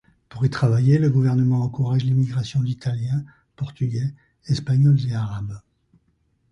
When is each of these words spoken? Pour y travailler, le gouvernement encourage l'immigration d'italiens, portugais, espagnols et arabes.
Pour 0.29 0.43
y 0.43 0.49
travailler, 0.49 0.97
le 0.97 1.11
gouvernement 1.11 1.61
encourage 1.61 2.05
l'immigration 2.05 2.63
d'italiens, 2.63 3.23
portugais, 3.55 4.11
espagnols 4.47 5.05
et 5.07 5.13
arabes. 5.13 5.61